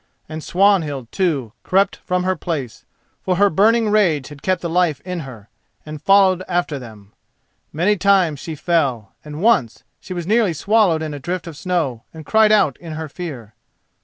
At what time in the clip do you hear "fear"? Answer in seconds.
13.09-13.53